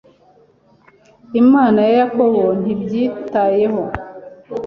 [1.41, 3.81] Imana ya Yakobo ntibyitayeho